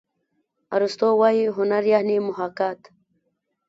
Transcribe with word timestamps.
ارستو 0.75 1.07
وايي 1.21 1.45
هنر 1.57 1.83
یعني 1.93 2.15
محاکات. 2.27 2.81